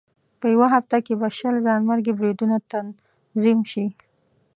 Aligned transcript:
په 0.39 0.45
یوه 0.53 0.67
هفته 0.75 0.97
کې 1.05 1.13
به 1.19 1.27
شل 1.37 1.55
ځانمرګي 1.67 2.13
بریدونه 2.19 2.55
تنظیم 2.71 3.59
شي. 3.71 3.85